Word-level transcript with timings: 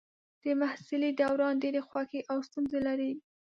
د 0.43 0.45
محصلۍ 0.61 1.11
دوران 1.21 1.55
ډېرې 1.63 1.81
خوښۍ 1.87 2.21
او 2.31 2.37
ستونزې 2.47 2.79
لري. 2.87 3.11